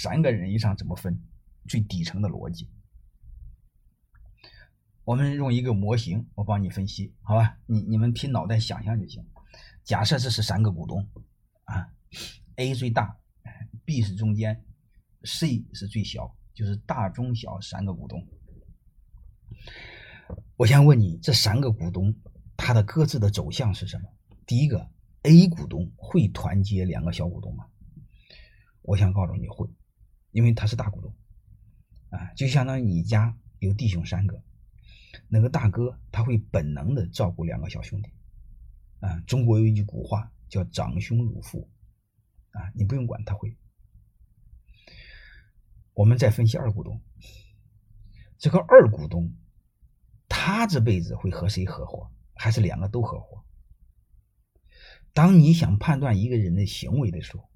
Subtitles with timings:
[0.00, 1.20] 三个人以上怎么分？
[1.68, 2.70] 最底层的逻辑。
[5.04, 7.58] 我们用一个模型，我帮你分析，好吧？
[7.66, 9.24] 你你们凭脑袋想象就行。
[9.84, 11.08] 假设这是三个股东
[11.64, 11.88] 啊
[12.56, 13.18] ，A 最大
[13.84, 14.64] ，B 是中间
[15.24, 18.26] ，C 是最小，就是大中小三个股东。
[20.56, 22.14] 我先问你，这三个股东
[22.56, 24.08] 他的各自的走向是什么？
[24.44, 24.90] 第一个
[25.22, 27.66] ，A 股东会团结两个小股东吗？
[28.82, 29.68] 我想告诉你会，
[30.36, 31.16] 因为他是大股东
[32.10, 34.42] 啊，就相当于你家有弟兄三个，
[35.28, 38.10] 那个大哥他会本能的照顾两个小兄弟
[39.00, 39.18] 啊。
[39.20, 41.70] 中国有一句古话叫“长兄如父”，
[42.52, 43.56] 啊，你不用管他会。
[45.94, 47.00] 我们再分析二股东，
[48.36, 49.34] 这个二股东。
[50.28, 53.42] 他这辈子会和谁合伙，还是两个都合伙？
[55.14, 57.48] 当你想判断一个人的行为的时候，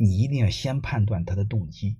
[0.00, 1.98] 你一定要先判断他的动机。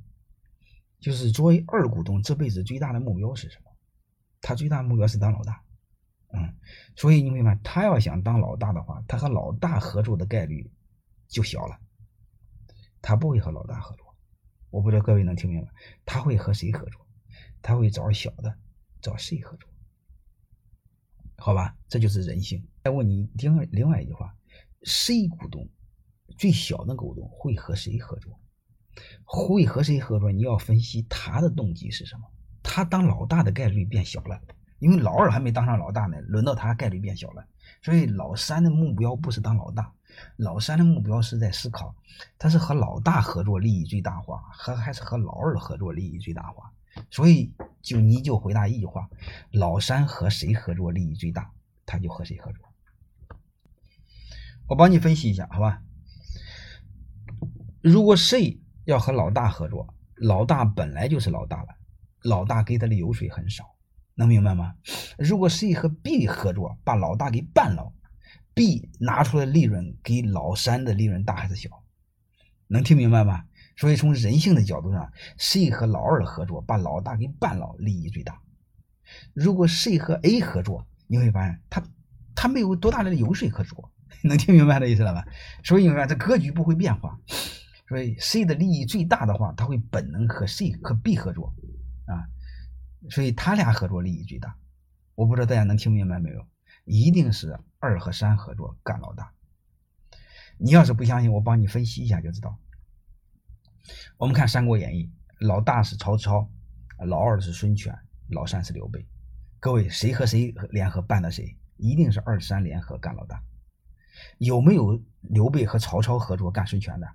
[0.98, 3.70] 就是作为二股东，这辈子最大的目标是什么？
[4.40, 5.62] 他最大的目标是当老大，
[6.32, 6.56] 嗯，
[6.96, 10.70] 所以你明白，他要想当老大的话，他和老大合作的概率
[11.28, 11.78] 就小了。
[13.02, 14.14] 他不会和老大合作，
[14.70, 15.68] 我不知道各位能听明白？
[16.06, 17.06] 他会和谁合作？
[17.62, 18.58] 他会找小的，
[19.02, 19.68] 找谁合作？
[21.36, 22.66] 好吧，这就是人性。
[22.84, 24.34] 再问你另外另外一句话
[24.84, 25.66] ：C 股东
[26.40, 28.40] 最小的股东会和谁合作？
[29.26, 30.32] 会和谁合作？
[30.32, 32.22] 你要分析他的动机是什么。
[32.62, 34.40] 他当老大的概率变小了，
[34.78, 37.46] 因为老二还没当上老大呢，轮到他概率变小了。
[37.82, 39.92] 所以老三的目标不是当老大，
[40.38, 41.94] 老三的目标是在思考，
[42.38, 46.72] 他是和老大合作利益最大化，和还是和老二合作利益最大化？
[47.10, 49.10] 所以，就你就回答一句话：
[49.52, 51.50] 老三和谁合作利益最大，
[51.84, 52.64] 他就和谁合作。
[54.68, 55.82] 我帮你分析一下，好吧？
[57.82, 61.68] 如果谁要和老大合作，老大本来就是老大了，
[62.22, 63.64] 老大给他的油水很少，
[64.14, 64.74] 能明白吗？
[65.18, 67.92] 如果谁和 B 合作，把老大给办了
[68.52, 71.70] ，B 拿出来利润给老三的利润大还是小？
[72.66, 73.44] 能听明白吗？
[73.76, 78.38] 所以从人性的角度上，谁和老二合作把老大给办了，利益最大。
[79.32, 81.82] 如果谁和 A 合作，你会发现他
[82.34, 83.90] 他没有多大的油水可做，
[84.22, 85.24] 能听明白的意思了吧？
[85.64, 87.18] 所以你看这格局不会变化。
[87.90, 91.52] 所以谁的利益最大的话，他会本能和谁和 B 合作
[92.06, 92.22] 啊？
[93.10, 94.56] 所以他俩合作利益最大。
[95.16, 96.46] 我不知道大家能听明白没有？
[96.84, 99.32] 一定是二和三合作干老大。
[100.56, 102.56] 你要是不相信，我帮你分析一下就知道。
[104.18, 105.10] 我们看《三国演义》，
[105.48, 106.48] 老大是曹操，
[107.04, 107.92] 老二是孙权，
[108.28, 109.04] 老三是刘备。
[109.58, 111.58] 各位，谁和谁联合办的谁？
[111.76, 113.42] 一定是二三联合干老大。
[114.38, 117.08] 有没有刘备和曹操合作干孙权的？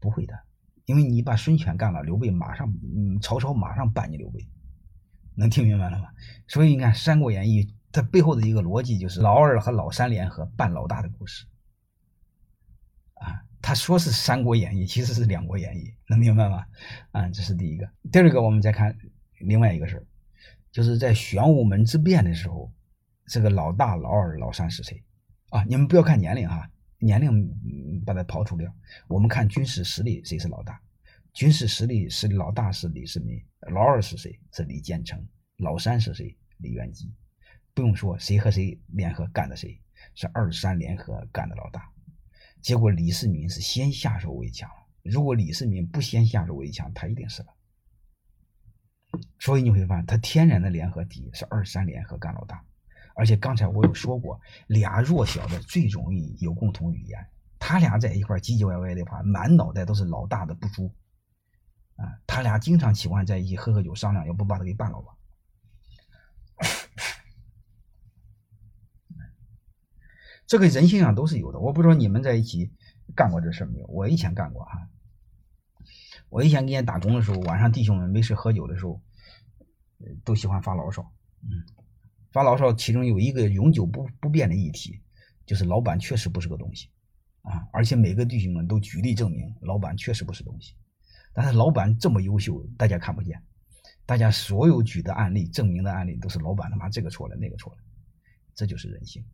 [0.00, 0.34] 不会的，
[0.86, 4.48] 因为你把孙权干了，刘备马上，嗯，曹操马上办你刘备。
[5.36, 6.08] 能听明白了吗？
[6.48, 11.46] 所以你看《三国演义》，它背后的一个逻辑就是老二和老三联合办老大的故事。
[13.14, 16.64] 啊他说是《三国演义》，其实是《两国演义》，能明白吗？
[17.12, 17.86] 啊，这是第一个。
[18.10, 18.96] 第二个，我们再看
[19.38, 20.06] 另外一个事，
[20.72, 22.72] 就是在玄武门之变的时候，
[23.26, 25.04] 这个老大、老二、老三是谁？
[25.50, 27.30] 啊，你们不要看年龄哈，年龄
[28.04, 28.72] 把它刨除掉。
[29.08, 30.80] 我们看军事实力，谁是老大？
[31.32, 33.40] 军事实力是老大是李世民，
[33.72, 34.38] 老二是谁？
[34.52, 35.24] 是李建成，
[35.58, 36.36] 老三是谁？
[36.58, 37.12] 李元吉。
[37.72, 39.80] 不用说，谁和谁联合干的谁？
[40.14, 41.88] 是二三联合干的老大。
[42.60, 44.68] 结果李世民是先下手为强，
[45.02, 47.48] 如果李世民不先下手为强，他一定死了。
[49.38, 52.64] 所以你会发现，他天然的联合体是二三联合干老大。
[53.14, 57.26] 而且刚才我有说过，俩弱小的最容易有共同语言，
[57.70, 60.92] 他俩在一块唧唧歪歪的话，满脑袋都是老大的不足
[61.94, 62.18] 啊。
[62.26, 65.14] 他俩经常喜欢在一起喝喝酒商量，要不把他给办了吧。
[70.48, 72.72] 这个人性上都是有的，我不知道你们在一起
[73.14, 73.86] 干过这事没有？
[73.86, 74.88] 我以前干过哈。
[76.28, 79.00] 我以前给人打工的时候，晚上弟兄们没事喝酒的时候，
[80.24, 81.02] 都喜欢发牢骚。
[81.44, 81.50] 嗯，
[82.32, 85.00] 发牢骚，其中有一个永久不不变的议题，
[85.46, 86.90] 就是老板确实不是个东西
[87.42, 87.68] 啊！
[87.72, 90.74] 而且每个弟兄们都举例证明，老板确实不是东西。
[91.32, 93.42] 但是老板这么优秀，大家看不见。
[94.04, 97.78] 大家所有举的案例、证明的案例，都是老板他妈这个错了，那个错了，
[98.54, 99.24] 这就是人性。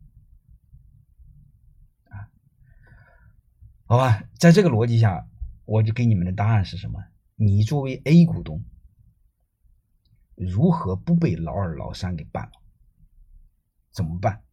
[3.85, 5.27] 好吧，在这个逻辑下，
[5.65, 7.03] 我就给你们的答案是什么？
[7.35, 8.63] 你作为 A 股东，
[10.35, 12.51] 如何不被老二、老三给办了？
[13.91, 14.43] 怎么办？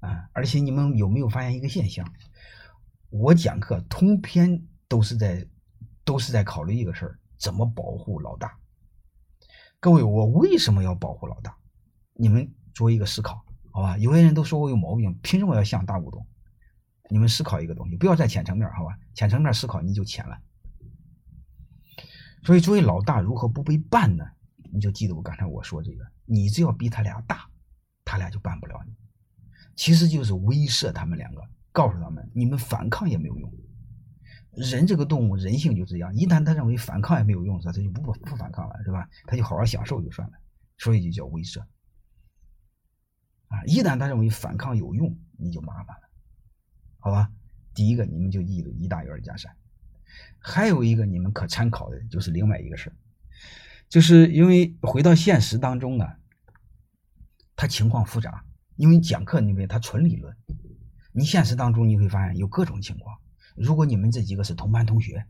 [0.00, 0.30] 啊！
[0.32, 2.10] 而且你们有没有发现一个现象？
[3.10, 5.46] 我讲课通篇都是在
[6.04, 8.56] 都是在考虑一个事儿，怎么保护老大。
[9.80, 11.56] 各位，我为什么要保护老大？
[12.14, 13.98] 你们做一个思考，好吧？
[13.98, 16.24] 有些人都说我有毛病，凭什么要像大股东？
[17.08, 18.96] 你们思考一个东西，不要在浅层面，好吧？
[19.14, 20.38] 浅层面思考你就浅了。
[22.44, 24.24] 所以作为老大，如何不被办呢？
[24.72, 27.50] 你就记得我刚才我说这个，你只要比他俩大，
[28.04, 28.94] 他俩就办不了你。
[29.74, 33.52] 其实就是威慑他们两个，告诉他们你们反抗也没有用。
[34.52, 39.08] 人这个动物人性就这样，一旦他认为反抗也没有用，他他就不不反抗了，是吧？
[39.26, 40.34] 他就好好享受就算了，
[40.76, 41.60] 所以就叫威慑。
[43.46, 46.10] 啊，一旦他认为反抗有用，你就麻烦了。
[46.98, 47.30] 好吧，
[47.74, 49.56] 第一个你们就记住一大于二加三，
[50.38, 52.92] 还有一个你们可参考的就是另外一个事
[53.88, 56.18] 就是因为回到现实当中啊，
[57.54, 58.44] 它情况复杂，
[58.76, 60.36] 因为讲课你为它纯理论，
[61.12, 63.16] 你现实当中你会发现有各种情况。
[63.56, 65.26] 如果你们这几个是同班同学，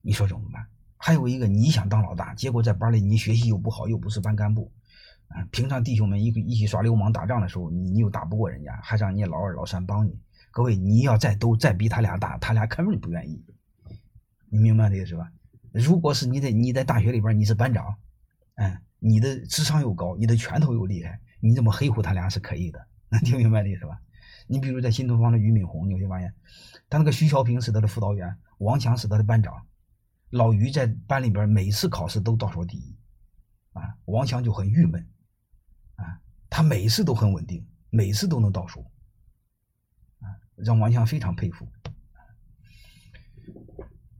[0.00, 0.66] 你说怎么办？
[0.96, 4.72] 还有一个你想当老大，结果在班里你学习又不好，又不是班干部。
[5.28, 10.18] 啊，平常弟兄们一一起耍流氓打仗的时候，你你又打不过人家，还让你老二老三帮你。
[10.50, 13.44] 各位，你要再都再比他俩大，他俩根本就不愿意。
[14.48, 15.30] 你明白这个是吧？
[15.72, 17.96] 如果是你在你在大学里边你是班长，
[18.54, 22.86] 嗯，你的智商又高，你的拳头又厉害，你这么黑乎他俩是可以的。
[23.10, 24.00] 能听明白这意思吧？
[24.46, 26.34] 你比如在新东方的俞敏洪，你会发现，
[26.88, 29.66] 他那个徐小平是他的辅导员，王强是他的班长，
[30.30, 32.96] 老于在班里边每次考试都倒数第一，
[33.72, 35.06] 啊，王强就很郁闷。
[35.96, 36.18] 啊，
[36.50, 38.80] 他每一次都很稳定，每次都能倒数，
[40.18, 40.26] 啊，
[40.56, 41.68] 让王强非常佩服。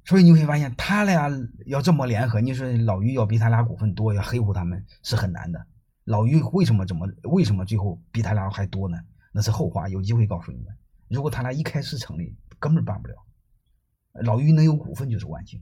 [0.04, 1.28] 所以你会发现，他俩
[1.66, 5.66] 要这么联合，你说老于要比他俩股份多，要黑乎他们是很难的。
[6.04, 8.96] 老于为什么怎么为什么最后比他俩还多呢？
[9.34, 10.74] 那是后话，有机会告诉你们。
[11.08, 13.16] 如果他俩一开始成立，根本办不了。
[14.22, 15.60] 老于能有股份就是万幸。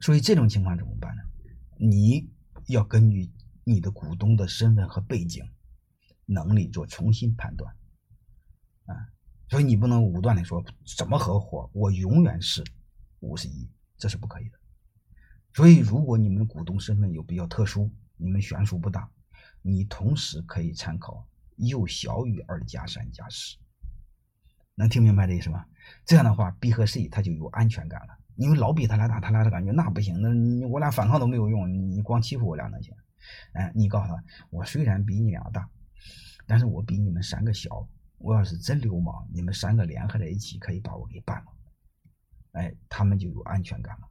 [0.00, 1.22] 所以这种情况怎么办呢？
[1.78, 2.32] 你
[2.68, 3.30] 要根据。
[3.66, 5.42] 你的股东的身份和背景、
[6.26, 7.74] 能力做重新判断，
[8.84, 9.08] 啊，
[9.48, 10.62] 所以你不能武断的说
[10.98, 12.62] 怎么合伙，我永远是
[13.20, 14.58] 五十一，这是不可以的。
[15.54, 19.10] 所以，如果你们股东身份有比较特殊，你们悬殊不大，
[19.62, 21.26] 你同时可以参考
[21.56, 23.56] 又小于二加三加十，
[24.74, 25.64] 能听明白这意思吗？
[26.04, 32.94] 这样的话，B 和 C 他就有安全感了，因为老比他俩大，他俩的感觉那不行，那我俩反抗都没有用，你光欺负我俩能行？
[33.52, 35.68] 哎，你告诉他，我虽然比你俩大，
[36.46, 37.88] 但是我比你们三个小。
[38.18, 41.44] 我要是真流氓，你们三个联合在一起，可以把我给办了。
[42.52, 44.08] 哎，他们就有安全感了。